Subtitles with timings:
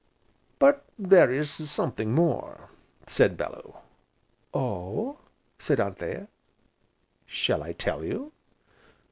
[0.57, 2.71] "But there is something more,"
[3.05, 3.75] said Bellew.
[4.51, 5.19] "Oh?"
[5.59, 6.27] said Anthea.
[7.27, 8.31] "Shall I tell you?"